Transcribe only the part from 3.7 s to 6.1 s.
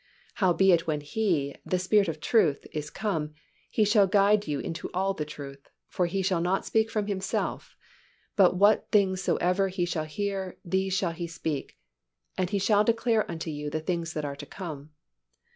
shall guide you into all the truth: for